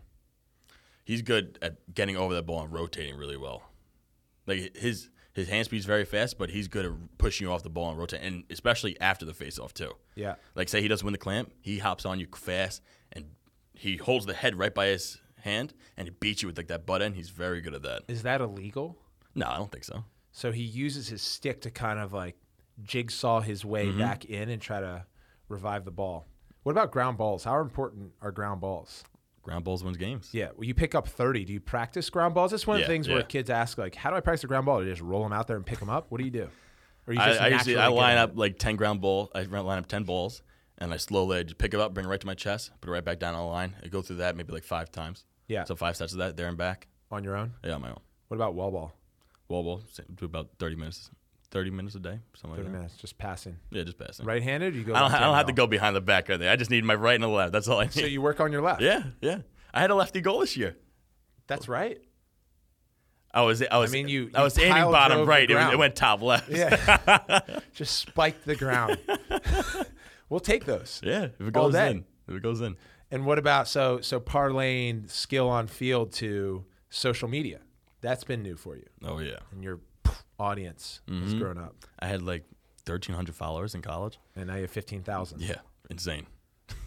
[1.05, 3.63] He's good at getting over that ball and rotating really well.
[4.45, 7.69] Like his his hand speed's very fast, but he's good at pushing you off the
[7.69, 9.93] ball and rotating, and especially after the face off too.
[10.15, 10.35] Yeah.
[10.55, 12.81] Like say he doesn't win the clamp, he hops on you fast
[13.13, 13.25] and
[13.73, 16.85] he holds the head right by his hand and he beats you with like that
[16.85, 17.15] butt end.
[17.15, 18.03] He's very good at that.
[18.07, 18.97] Is that illegal?
[19.35, 20.03] No, I don't think so.
[20.31, 22.35] So he uses his stick to kind of like
[22.83, 23.99] jigsaw his way Mm-hmm.
[23.99, 25.05] back in and try to
[25.47, 26.27] revive the ball.
[26.63, 27.43] What about ground balls?
[27.43, 29.03] How important are ground balls?
[29.41, 30.29] Ground balls wins games.
[30.33, 31.45] Yeah, well, you pick up 30.
[31.45, 32.51] Do you practice ground balls?
[32.51, 34.47] That's one of the Yeah, things where kids ask, like, how do I practice a
[34.47, 34.79] ground ball?
[34.79, 36.07] Do you just roll them out there and pick them up?
[36.09, 36.49] What do you do?
[37.07, 39.31] Or you I, just I usually I line up like ten ground ball.
[39.33, 40.43] I line up ten balls,
[40.77, 42.89] and I slowly I just pick it up, bring it right to my chest, put
[42.89, 43.75] it right back down on the line.
[43.83, 45.23] I go through that maybe like five times.
[45.49, 45.65] Yeah.
[45.65, 46.87] So five sets of that there and back.
[47.11, 47.51] on your own.
[47.65, 47.99] Yeah, on my own.
[48.29, 48.93] What about wall ball?
[49.49, 49.81] Wall ball
[50.15, 51.09] do about thirty minutes,
[51.51, 52.77] thirty minutes a day, something 30 like that.
[52.77, 53.57] minutes, just passing.
[53.71, 54.25] Yeah, just passing.
[54.25, 54.75] Right handed?
[54.75, 54.93] You go.
[54.93, 56.51] I don't, I don't have to go behind the back right there.
[56.51, 57.51] I just need my right and the left.
[57.51, 57.93] That's all I need.
[57.93, 58.81] So you work on your left.
[58.81, 59.39] yeah, yeah.
[59.73, 60.77] I had a lefty goal this year.
[61.47, 61.99] That's right.
[63.31, 65.49] I was, I was, I mean, you- I was aiming bottom right.
[65.49, 66.49] It, was- it went top left.
[66.49, 67.39] Yeah.
[67.73, 68.97] just spiked the ground.
[70.29, 70.99] we'll take those.
[71.03, 71.25] yeah.
[71.39, 72.75] If it goes in, if it goes in.
[73.11, 77.59] And what about so so parlaying skill on field to social media?
[78.01, 79.39] That's been new for you, Oh yeah.
[79.51, 79.79] and your
[80.39, 81.39] audience has Mm-hmm.
[81.39, 82.43] grown up, I had like
[82.85, 84.19] thirteen hundred followers in college.
[84.35, 85.41] and now you have fifteen thousand.
[85.41, 85.57] Yeah,
[85.89, 86.27] insane.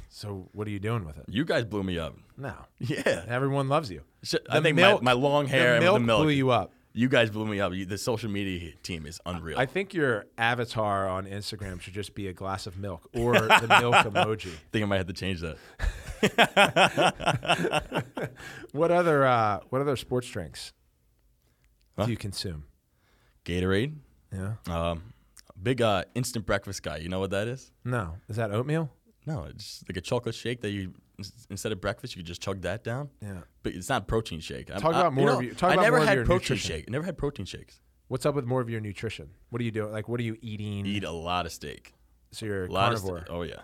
[0.08, 1.24] So what are you doing with it?
[1.28, 2.16] You guys blew me up.
[2.37, 3.24] No, Yeah.
[3.28, 4.02] everyone loves you.
[4.22, 6.20] Sh- I think milk- my, my long hair the and milk, the milk.
[6.22, 6.72] blew you up.
[6.94, 7.72] You guys blew me up.
[7.72, 9.59] You, the social media team is unreal.
[9.59, 13.78] I think your avatar on Instagram should just be a glass of milk or the
[13.81, 14.52] milk emoji.
[14.52, 15.57] I think I might have to change that.
[18.72, 20.72] What other uh, what other sports drinks
[21.96, 22.07] Huh?
[22.07, 22.64] do you consume?
[23.44, 23.94] Gatorade.
[24.33, 24.55] Yeah.
[24.66, 25.12] Um,
[25.62, 26.96] big uh, instant breakfast guy.
[26.98, 27.70] You know what that is?
[27.85, 28.90] No, is that oatmeal?
[29.26, 30.94] No, it's like a chocolate shake that you
[31.50, 33.08] instead of breakfast you could just chug that down.
[33.20, 33.42] Yeah.
[33.62, 34.70] But it's not protein shake.
[34.70, 36.08] I'm- Talk I- about you more know, of your- talk I about never more of
[36.08, 36.76] had your protein nutrition.
[36.76, 36.90] shake.
[36.90, 37.80] Never had protein shakes.
[38.08, 39.30] What's up with more of your nutrition?
[39.50, 39.92] What are you doing?
[39.92, 40.85] Like, what are you eating?
[40.87, 41.94] Eat a lot of steak.
[42.32, 43.18] So you're a carnivore.
[43.18, 43.35] of steak.
[43.35, 43.61] Oh yeah.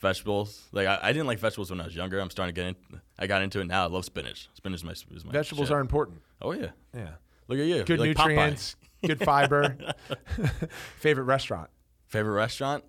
[0.00, 0.68] Vegetables.
[0.72, 2.18] Like I, I didn't like vegetables when I was younger.
[2.18, 3.00] I'm starting to get in.
[3.18, 3.84] I got into it now.
[3.84, 4.48] I love spinach.
[4.54, 5.76] Spinach is my, is my Vegetables shit.
[5.76, 6.22] are important.
[6.40, 6.70] Oh yeah.
[6.94, 7.10] Yeah.
[7.48, 7.84] Look at you.
[7.84, 9.76] Good You're like nutrients, good fiber.
[10.98, 11.70] Favorite restaurant?
[12.08, 12.84] Favorite restaurant?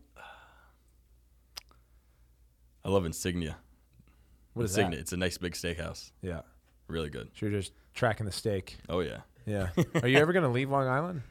[2.85, 3.57] I love Insignia.
[4.53, 4.97] What is Insignia.
[4.97, 5.01] that?
[5.01, 6.11] It's a nice big steakhouse.
[6.21, 6.41] Yeah.
[6.87, 7.29] Really good.
[7.39, 8.77] So you're just tracking the steak.
[8.89, 9.21] Oh yeah.
[9.45, 9.69] Yeah.
[10.01, 11.21] Are you ever going to leave Long Island?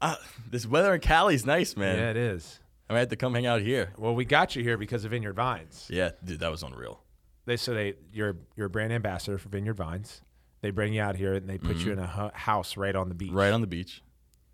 [0.00, 0.16] Uh,
[0.50, 1.96] this weather in Cali's nice, man.
[1.98, 2.60] Yeah, it is.
[2.88, 3.92] I might have to come hang out here.
[3.98, 5.86] Well, we got you here because of Vineyard Vines.
[5.90, 7.00] Yeah, dude, that was unreal.
[7.46, 10.20] They so they you're you're a brand ambassador for Vineyard Vines.
[10.60, 13.08] They bring you out here and they put you in a hu- house right on
[13.08, 13.28] the beach.
[13.28, 13.38] Mm-hmm.
[13.38, 14.02] Right on the beach.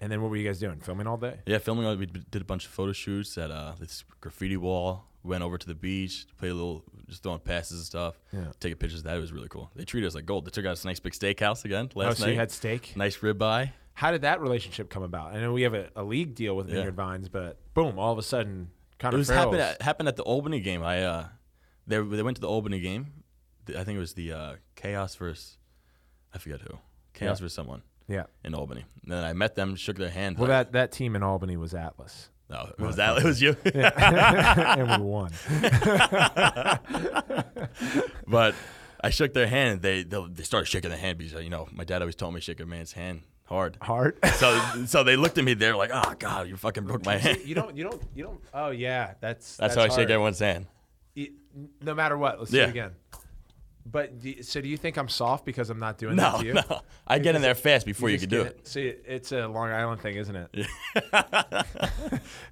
[0.00, 0.80] And then what were you guys doing?
[0.80, 1.40] Filming all day?
[1.46, 1.98] Yeah, filming.
[1.98, 5.06] We did a bunch of photo shoots at uh, this graffiti wall.
[5.24, 8.20] Went over to the beach, played a little, just throwing passes and stuff.
[8.30, 8.52] Yeah.
[8.60, 9.16] Taking pictures of that.
[9.16, 9.70] It was really cool.
[9.74, 10.44] They treated us like gold.
[10.44, 12.32] They took us to a nice big steakhouse again last oh, so night.
[12.32, 12.92] you had steak.
[12.94, 13.72] nice ribeye.
[13.94, 15.32] How did that relationship come about?
[15.34, 16.74] I know we have a, a league deal with Yeah.
[16.74, 20.16] Vineyard Vines, but boom, all of a sudden, Connor It was happened at, happened at
[20.16, 20.82] the Albany game.
[20.82, 21.26] I uh,
[21.86, 23.06] they they went to the Albany game.
[23.68, 25.56] I think it was the uh, Chaos versus
[26.34, 26.78] I forget who.
[27.14, 27.44] Chaos Yeah.
[27.44, 28.24] versus someone yeah.
[28.44, 28.84] in Albany.
[29.04, 30.36] And then I met them, shook their hand.
[30.38, 33.18] Well, that that team in Albany was Atlas, no, it was that.
[33.18, 33.56] It was you.
[33.64, 35.30] and we won.
[38.26, 38.54] but
[39.00, 39.82] I shook their hand.
[39.82, 42.40] They they, they started shaking the hand because you know my dad always told me
[42.40, 43.76] shake a man's hand hard.
[43.80, 44.18] Hard.
[44.34, 45.54] So so they looked at me.
[45.54, 47.76] They're like, "Oh God, you fucking broke my hand." you don't.
[47.76, 48.02] You don't.
[48.14, 48.40] You don't.
[48.52, 50.66] Oh yeah, that's That's, how I shake everyone's hand.
[51.14, 51.32] You-
[51.80, 52.90] no matter what, let's do it again.
[53.86, 56.46] But do, so do you think I'm soft because I'm not doing No, that to
[56.46, 56.54] you?
[56.54, 58.66] no, I get in there fast before you, just can do get it.
[58.66, 60.48] See, it's a Long Island thing, isn't it?
[60.54, 60.66] Yeah.
[61.12, 61.62] I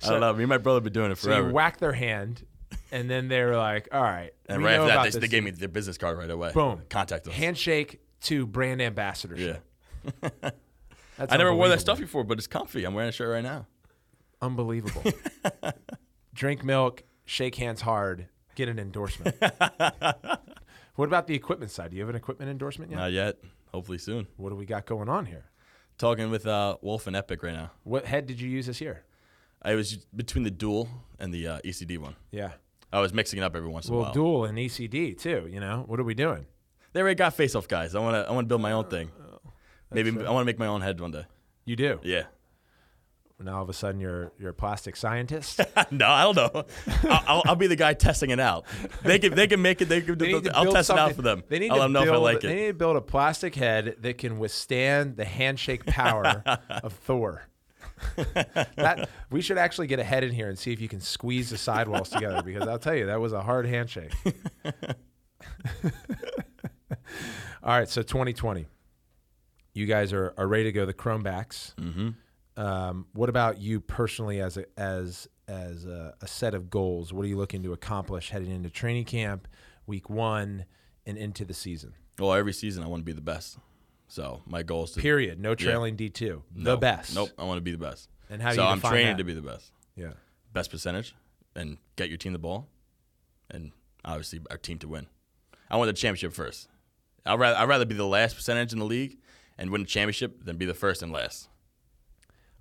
[0.03, 0.33] don't know.
[0.35, 1.43] Me and my brother have been doing it forever.
[1.45, 2.45] So you whack their hand,
[2.91, 5.69] and then they're like, "All right." and right after that, they, they gave me their
[5.69, 6.53] business card right away.
[6.53, 6.83] Boom.
[6.91, 7.35] Contact us.
[7.35, 9.63] handshake to brand ambassadorship.
[10.05, 10.31] Yeah.
[11.17, 12.85] That's I never wore that stuff before, but it's comfy.
[12.85, 13.67] I'm wearing a shirt right now.
[14.41, 15.03] Unbelievable.
[16.35, 19.37] Drink milk, shake hands hard, get an endorsement.
[20.95, 21.91] What about the equipment side?
[21.91, 22.97] Do you have an equipment endorsement yet?
[22.99, 23.39] Not yet.
[23.73, 24.27] Hopefully soon.
[24.37, 25.47] what do we got going on here?
[25.99, 27.71] Talking with uh, Wolf and Epic right now.
[27.85, 29.05] What head did you use this year?
[29.63, 32.17] I was between the dual and the uh, ECD one.
[32.31, 32.53] Yeah.
[32.93, 34.13] I was mixing it up every once in a Well, while.
[34.13, 35.49] dual and ECD too.
[35.51, 36.47] You know what are we doing?
[36.93, 37.95] They already got face off guys.
[37.95, 39.11] I want to I want to build my own thing.
[39.91, 41.25] Maybe That's, uh, I want to make my own head one day.
[41.65, 42.01] You do.
[42.03, 42.25] Yeah.
[43.41, 45.61] Now all of a sudden you're you're a plastic scientist.
[45.91, 46.65] no, I don't know.
[47.05, 48.65] I'll, I'll, I'll be the guy testing it out.
[49.03, 49.89] They can they can make it.
[49.89, 50.17] They can.
[50.17, 51.43] They need I'll build test it out for them.
[51.49, 52.51] They need I'll to let them know build, if I like They it.
[52.51, 57.47] They need to build a plastic head that can withstand the handshake power of Thor.
[58.77, 61.51] that we should actually get a head in here and see if you can squeeze
[61.51, 64.13] the sidewalls together because I'll tell you that was a hard handshake.
[67.63, 68.67] All right, so 2020,
[69.75, 70.85] you guys are, are ready to go.
[70.85, 71.75] The Chromebacks.
[71.77, 72.11] Mm-hmm.
[72.57, 77.13] Um, what about you personally as a, as as a, a set of goals?
[77.13, 79.49] What are you looking to accomplish heading into training camp,
[79.87, 80.67] week one,
[81.07, 81.95] and into the season?
[82.19, 83.59] Well, every season I want to be the best.
[84.09, 85.41] So my goal is to Period.
[85.41, 86.43] No trailing D two.
[86.55, 86.77] The No.
[86.77, 87.15] best.
[87.15, 87.31] Nope.
[87.39, 88.11] I want to be the best.
[88.29, 89.19] And how so I'm training that?
[89.19, 89.73] to be the best.
[89.97, 90.13] Yeah.
[90.53, 91.15] Best percentage,
[91.57, 92.69] and get your team the ball,
[93.51, 93.73] and
[94.05, 95.07] obviously our team to win.
[95.71, 96.69] I want the championship first.
[97.25, 99.17] I'd rather I'd rather be the last percentage in the league
[99.57, 101.49] and win the championship than be the first and last.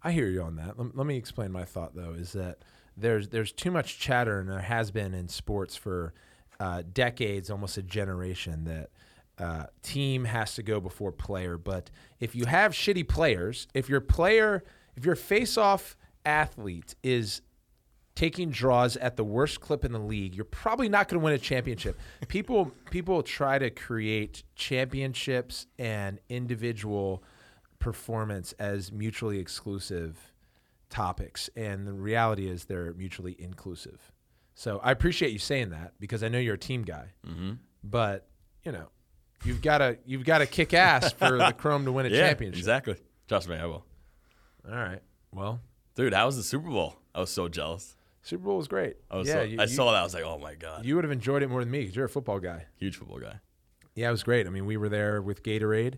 [0.03, 0.79] I hear you on that.
[0.79, 2.13] Let, let me explain my thought though.
[2.13, 2.63] Is that
[2.97, 6.13] there's there's too much chatter, and there has been in sports for
[6.59, 8.89] uh, decades, almost a generation, that
[9.37, 11.57] uh, team has to go before player.
[11.57, 14.63] But if you have shitty players, if your player,
[14.95, 17.41] if your face-off athlete is
[18.13, 21.33] taking draws at the worst clip in the league, you're probably not going to win
[21.33, 21.97] a championship.
[22.27, 27.23] People people try to create championships and individual
[27.81, 30.31] performance as mutually exclusive
[30.89, 34.11] topics, and the reality is they're mutually inclusive.
[34.55, 37.53] So I appreciate you saying that because I know you're a team guy, Mm-hmm.
[37.83, 38.27] but
[38.63, 38.87] you know
[39.43, 42.27] you've got to you've got to kick ass for the Chrome to win a Yeah,
[42.27, 42.59] championship.
[42.59, 42.95] exactly.
[43.27, 43.85] Trust me, I will.
[44.69, 45.01] All right.
[45.33, 45.61] Well,
[45.95, 46.95] Dude, how was the Super Bowl?
[47.15, 47.95] I was so jealous.
[48.21, 48.97] Super Bowl was great.
[49.09, 49.99] I was yeah, so, you, I you- saw that.
[49.99, 51.95] I was like, oh my god, You would have enjoyed it more than me because
[51.95, 52.65] you're a football guy.
[52.77, 53.39] huge football guy.
[53.95, 54.47] Yeah, it was great.
[54.47, 55.95] I mean, we were there with Gatorade,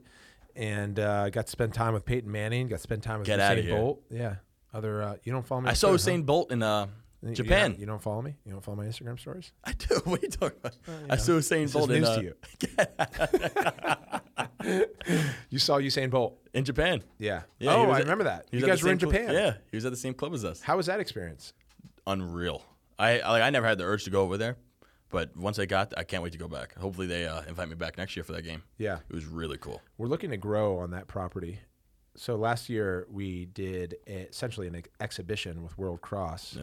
[0.55, 2.67] and uh, got to spend time with Peyton Manning.
[2.67, 3.69] Got to spend time with Get Usain.
[3.69, 4.01] Bolt.
[4.09, 4.35] Yeah.
[4.73, 5.69] Other, uh, you don't follow me.
[5.69, 6.91] I saw Twitter, Usain Bolt in uh, huh?
[7.29, 7.75] You- Japan.
[7.79, 8.35] You, don't follow me.
[8.45, 9.51] You don't follow my Instagram stories.
[9.63, 9.95] I do.
[10.05, 10.75] What are you talking about?
[10.87, 12.33] you I know, saw Usain Bolt in, news uh, to you.
[15.49, 16.37] You saw Usain Bolt.
[16.53, 17.03] in Japan.
[17.19, 17.41] Yeah.
[17.59, 18.47] Yeah, oh, I at- remember that.
[18.51, 19.31] You guys were in Japan.
[19.33, 20.61] Yeah, he was at the same club as us.
[20.61, 21.53] How was that experience?
[22.07, 22.63] Unreal.
[22.97, 23.43] I I- like.
[23.43, 24.57] I never had the urge to go over there,
[25.13, 26.75] but once I got, I can't wait to go back.
[26.77, 28.63] Hopefully, they uh, invite me back next year for that game.
[28.77, 28.97] Yeah.
[29.09, 29.81] It was really cool.
[29.97, 31.59] We're looking to grow on that property.
[32.15, 36.57] So last year we did a, essentially an ex- exhibition with World Cross,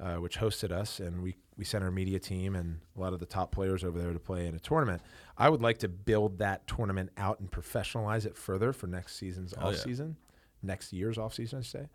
[0.00, 3.20] uh, which hosted us, and we we sent our media team and a lot of
[3.20, 5.00] the top players over there to play in a tournament.
[5.38, 9.54] I would like to build that tournament out and professionalize it further for next season's
[9.56, 9.80] Oh, off yeah.
[9.84, 10.16] season,
[10.62, 11.88] next year's off season, I should say,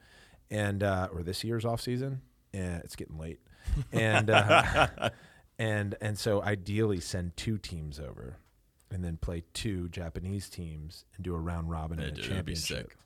[0.50, 2.22] and uh, or this year's off season.
[2.54, 3.40] Yeah, it's getting late,
[3.92, 5.10] and uh,
[5.60, 8.38] and and so ideally send two teams over
[8.90, 12.32] and then play two Japanese teams and do a round robin Yeah, and a dude,
[12.32, 12.88] it'd be championship.
[12.90, 12.98] sick.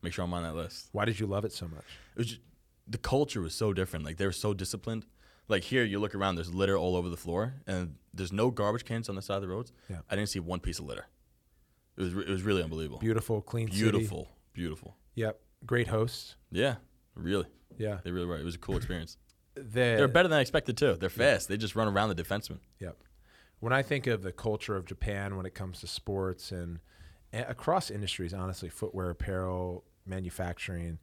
[0.00, 0.88] Make sure I'm on that list.
[0.92, 1.84] Why did you love it so much?
[2.14, 2.40] It was just,
[2.86, 4.04] the culture was so different.
[4.04, 5.04] Like they were so disciplined.
[5.48, 8.84] Like here, you look around, there's litter all over the floor, and there's no garbage
[8.86, 9.72] cans on the side of the roads.
[9.90, 9.98] Yeah.
[10.10, 11.06] I didn't see one piece of litter.
[11.98, 12.98] It was it was really unbelievable.
[12.98, 13.82] Beautiful, clean city.
[13.82, 14.96] Beautiful, beautiful.
[15.16, 15.38] Yep.
[15.66, 16.36] Great hosts.
[16.50, 16.76] Yeah,
[17.14, 17.46] really,
[17.78, 17.98] Yeah.
[18.04, 18.38] they really were.
[18.38, 19.16] It was a cool experience.
[19.54, 20.94] The, They're better than I expected too.
[20.94, 21.48] They're fast.
[21.48, 22.58] They just run around the defenseman.
[22.80, 22.96] Yep.
[23.60, 26.80] When I think of the culture of Japan when it comes to sports and,
[27.32, 30.98] and across industries, honestly, footwear, apparel, manufacturing,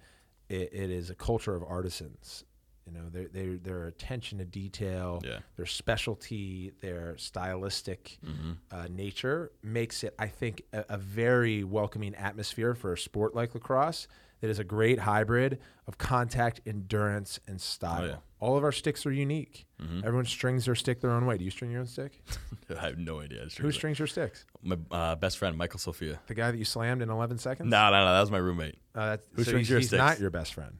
[0.50, 2.44] it, it is a culture of artisans.
[2.86, 5.40] You know, their their their attention to detail, Yeah.
[5.56, 8.52] their specialty, their stylistic Mm-hmm.
[8.72, 13.54] uh, nature makes it, I think, a, a very welcoming atmosphere for a sport like
[13.54, 14.08] lacrosse.
[14.42, 18.02] That is a great hybrid of contact, endurance, and style.
[18.02, 18.16] Oh, yeah.
[18.40, 19.68] All of our sticks are unique.
[19.80, 20.00] Mm-hmm.
[20.00, 21.38] Everyone strings their stick their own way.
[21.38, 22.24] Do you string your own stick?
[22.76, 23.46] I have no idea.
[23.60, 24.46] Who strings your sticks?
[24.64, 26.20] My uh, best friend, Michael Sophia.
[26.26, 27.70] The guy that you slammed in 11 seconds?
[27.70, 28.14] No, no, no.
[28.14, 28.80] That was my roommate.
[28.96, 30.00] Uh, that's, Who so strings he's, your he's sticks?
[30.00, 30.80] not your best friend.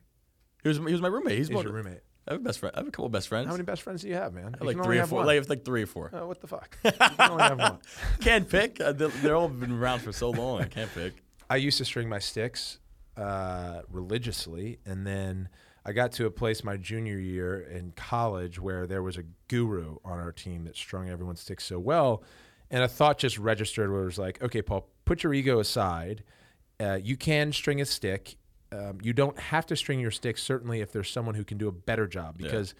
[0.64, 1.38] He was, he was my roommate.
[1.38, 2.02] He's, He's your roommate.
[2.28, 2.76] I have a best friend.
[2.76, 3.46] I have a couple of best friends.
[3.48, 4.56] How many best friends do you have, man?
[4.56, 5.18] I have You like three or four.
[5.20, 5.28] one.
[5.28, 6.10] Like, like three or four.
[6.14, 6.78] Oh, what the fuck?
[6.86, 7.78] You can only have one.
[8.22, 8.80] Can't pick.
[8.82, 10.62] Uh, they're, they're all been around for so long.
[10.62, 11.14] I can't pick.
[11.50, 12.80] I used to string my sticks
[13.22, 15.50] uh, religiously, and then
[15.86, 19.98] I got to a place my junior year in college where there was a guru
[20.04, 22.24] on our team that strung everyone's sticks so well,
[22.70, 26.24] and a thought just registered where it was like, okay, Paul, put your ego aside.
[26.80, 28.38] Uh, you can string a stick.
[28.72, 30.38] Um, you don't have to string your stick.
[30.38, 32.48] Certainly, if there's someone who can do a better job, Yeah.
[32.48, 32.74] because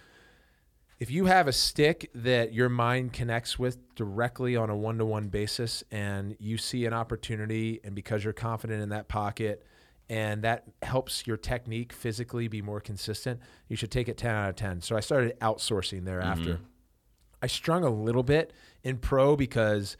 [1.00, 5.84] if you have a stick that your mind connects with directly on a one-to-one basis
[5.92, 9.66] and you see an opportunity and because you're confident in that pocket
[10.12, 13.40] and that helps your technique physically be more consistent.
[13.70, 14.82] You should take it 10 out of 10.
[14.82, 16.60] So I started outsourcing thereafter.
[17.42, 18.52] I strung a little bit
[18.84, 19.96] in pro because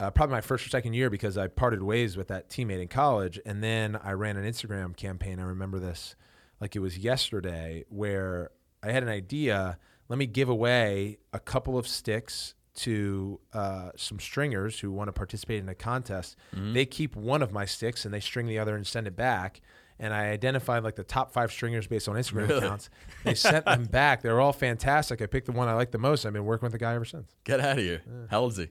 [0.00, 2.88] uh, probably my first or second year because I parted ways with that teammate in
[2.88, 5.38] college, and then I ran an Instagram campaign.
[5.38, 6.16] I remember this
[6.60, 8.50] like it was yesterday, where
[8.82, 9.78] I had an idea.
[10.08, 15.12] Let me give away a couple of sticks to uh, some stringers who want to
[15.12, 16.36] participate in a contest.
[16.52, 19.60] They keep one of my sticks and they string the other and send it back.
[20.00, 22.66] And I identified like the top five stringers based on Instagram Really?
[22.66, 22.90] accounts.
[23.22, 24.22] They sent them back.
[24.22, 25.22] They were all fantastic.
[25.22, 26.26] I picked the one I liked the most.
[26.26, 27.30] I've been working with the guy ever since.
[27.44, 28.02] Get out of here.
[28.28, 28.68] How old is he?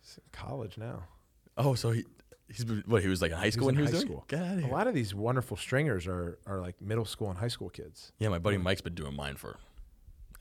[0.00, 1.04] He's in college now.
[1.56, 2.04] Oh, so he
[2.48, 3.00] he's been- what?
[3.02, 4.08] He was like in high school in when he was high doing.
[4.08, 4.24] school.
[4.26, 4.68] Get out of here.
[4.68, 8.10] A lot of these wonderful stringers are are like middle school and high school kids.
[8.18, 9.56] Yeah, my buddy Mike's been doing mine for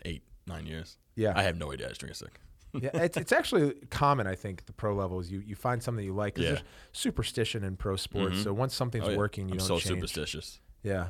[0.06, 0.98] eight, nine years.
[1.16, 1.34] Yeah.
[1.36, 2.40] I have no idea how to string a stick.
[2.74, 4.28] Yeah, it's, it's actually common.
[4.28, 6.38] I think the pro levels, you you find something you like.
[6.38, 6.50] Yeah.
[6.50, 8.44] there's superstition in pro sports.
[8.44, 9.18] So once something's Oh, yeah.
[9.18, 9.96] working, you I'm don't so change.
[9.96, 10.60] superstitious.
[10.84, 11.08] Yeah.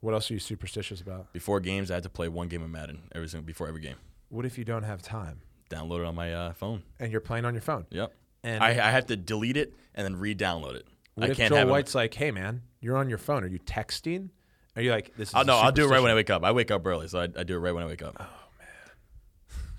[0.00, 1.32] What else are you superstitious about?
[1.32, 3.96] Before games, I had to play one game of Madden every single before every game.
[4.30, 6.82] What if you don't have time Download it on my uh, phone.
[6.98, 7.86] and you're playing on your phone?
[7.90, 8.12] Yep.
[8.42, 10.86] And I, I have to delete it and then re-download it.
[11.14, 11.70] what I if can't Joel have it.
[11.70, 13.44] White's like, "Hey man, you're on your phone.
[13.44, 14.30] Are you texting?
[14.76, 16.42] Are you like this?" Is Oh, no, I'll do it right when I wake up.
[16.44, 18.16] I wake up early, so I, I do it right when I wake up.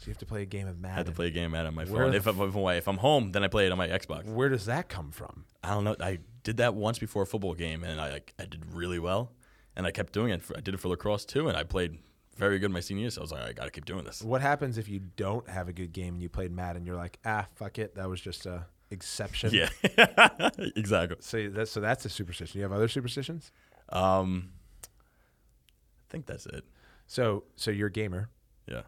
[0.02, 0.96] So you have to play a game of Madden.
[0.96, 2.12] I have to play a game of Madden on my Where phone.
[2.12, 4.26] the If, I'm- if, I'm- if I'm home, then I play it on my Xbox.
[4.26, 5.46] Where does that come from?
[5.64, 5.96] I don't know.
[6.00, 9.32] I did that once before a football game, and I like I did really well,
[9.76, 10.42] and I kept doing it.
[10.42, 12.00] For, I did it for lacrosse too, and I played
[12.36, 13.10] very good my senior year.
[13.12, 14.24] So I was like, I got to keep doing this.
[14.24, 16.78] What happens if you don't have a good game and you played Madden?
[16.78, 17.94] And you're like, ah, fuck it.
[17.94, 19.54] That was just a exception.
[19.54, 19.70] Yeah,
[20.76, 21.18] exactly.
[21.20, 22.58] So that's so that's a superstition.
[22.58, 23.52] You have other superstitions?
[23.90, 24.50] Um,
[24.84, 26.66] I think that's it.
[27.06, 28.30] So so you're a gamer.
[28.68, 28.82] Yeah,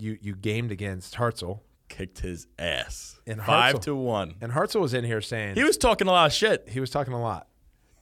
[0.00, 3.20] You you gamed against Hartzell, kicked his ass.
[3.26, 4.34] And Five Hartzell- to one.
[4.40, 6.68] and Hartzell was in here saying He was talking a lot of shit.
[6.68, 7.46] he was talking a lot.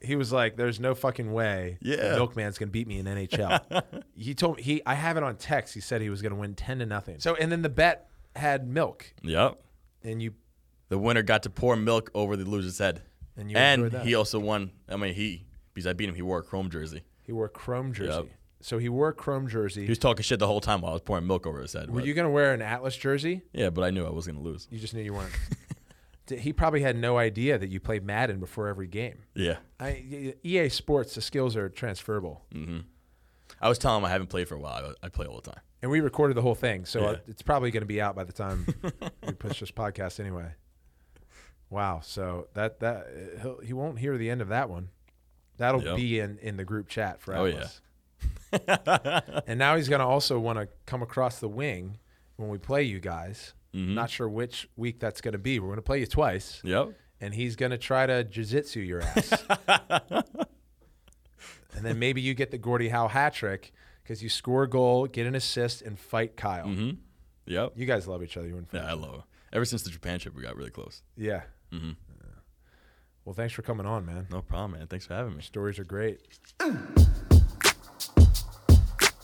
[0.01, 1.97] He was like, "There's no fucking way Yeah.
[1.97, 5.75] the Milkman's gonna beat me in NHL." he told he I have it on text.
[5.75, 7.19] He said he was gonna win ten to nothing.
[7.19, 9.61] So and then the bet had milk, Yep.
[10.05, 10.35] and you
[10.89, 13.03] The winner got to pour milk over the loser's head.
[13.37, 14.07] And you and enjoyed that.
[14.07, 14.71] he also won.
[14.89, 16.15] I mean, he because I beat him.
[16.15, 17.03] He wore a chrome jersey.
[17.23, 18.13] he wore a chrome jersey.
[18.13, 18.27] Yep.
[18.61, 19.83] So he wore a chrome jersey.
[19.85, 21.89] He was talking shit the whole time while I was pouring milk over his head.
[21.91, 23.43] Were but- you gonna wear an Atlas jersey?
[23.53, 24.67] yeah, but I knew I was gonna lose.
[24.71, 25.33] You just knew you weren't.
[26.27, 29.21] D- he probably had no idea that you played Madden before every game.
[29.35, 29.57] Yeah.
[29.81, 32.45] I, y- EA Sports, the skills are transferable,
[33.61, 34.93] I was telling him I haven't played for a while.
[35.03, 35.61] I, I play all the time.
[35.81, 37.19] and we recorded the whole thing, so uh, Yeah.
[37.29, 38.67] it's probably going to be out by the time
[39.27, 40.53] we push this podcast anyway.
[41.71, 44.89] Wow, so that that uh, he'll, he won't hear the end of that one.
[45.59, 45.97] That'll Yep.
[45.97, 47.55] be in in the group chat for Oh, yeah.
[47.57, 47.81] Atlas.
[49.47, 51.99] and now he's going to also want to come across the wing
[52.37, 53.55] when we play you guys.
[53.75, 53.95] Mm-hmm.
[53.95, 55.59] Not sure which week that's going to be.
[55.61, 56.61] We're going to play you twice.
[56.65, 56.93] Yep.
[57.21, 59.45] and he's going to try to jiu-jitsu your ass.
[61.75, 65.07] and then maybe you get the Gordie Howe hat trick because you score a goal,
[65.07, 66.67] get an assist, and fight Kyle.
[66.67, 66.91] Mm-hmm.
[67.47, 67.73] Yep.
[67.77, 68.47] You guys love each other.
[68.49, 69.21] You're in Yeah, I love it.
[69.53, 71.03] Ever since the Japan trip, we got really close.
[71.17, 71.43] Yeah.
[71.71, 71.93] Yeah.
[73.25, 74.27] Well, thanks for coming on, man.
[74.31, 74.87] No problem, man.
[74.87, 75.43] Thanks for having me.
[75.43, 76.21] Stories are great.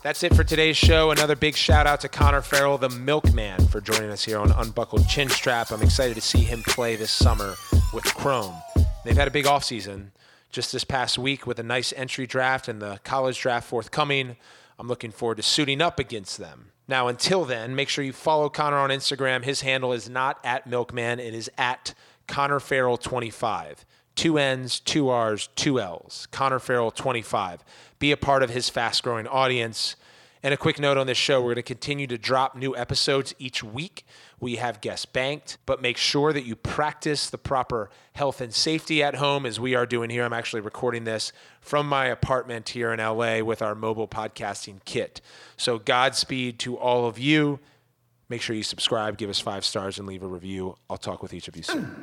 [0.04, 1.12] That's it for today's show.
[1.12, 5.08] Another big shout out to Connor Farrell, the milkman, for joining us here on Unbuckled
[5.08, 5.72] Chin Strap.
[5.72, 7.54] I'm excited to see him play this summer
[7.94, 8.54] with Chrome.
[9.02, 10.08] They've had a big offseason
[10.50, 14.36] just this past week with a nice entry draft and the college draft forthcoming.
[14.78, 16.72] I'm looking forward to suiting up against them.
[16.86, 19.42] Now, until then, make sure you follow Connor on Instagram.
[19.42, 21.94] His handle is not at Milkman, it is at
[22.26, 23.86] Connor Farrell 25.
[24.14, 26.28] Two N's, two R's, two L's.
[26.30, 27.64] Connor Farrell 25.
[27.98, 29.96] Be a part of his fast growing audience.
[30.44, 33.34] And a quick note on this show we're going to continue to drop new episodes
[33.38, 34.04] each week.
[34.38, 39.02] We have guests banked, but make sure that you practice the proper health and safety
[39.02, 40.22] at home as we are doing here.
[40.22, 45.22] I'm actually recording this from my apartment here in LA with our mobile podcasting kit.
[45.56, 47.58] So, Godspeed to all of you.
[48.28, 50.76] Make sure you subscribe, give us five stars, and leave a review.
[50.90, 51.96] I'll talk with each of you soon.